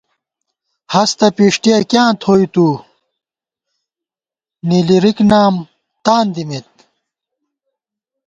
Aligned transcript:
ہستہ 0.93 1.27
پِݭٹِیَہ 1.35 1.79
کیاں 1.89 2.11
تھوئی 2.21 2.45
تُوؤ، 2.53 2.73
نِلی 4.67 4.97
رِکنام 5.03 5.53
تان 6.03 6.25
دِمېت 6.33 6.69